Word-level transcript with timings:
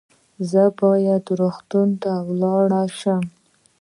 زه 0.49 0.63
باید 0.81 1.23
روغتون 1.39 1.89
ته 2.01 2.11
ولاړ 2.27 2.67
سم 2.99 3.23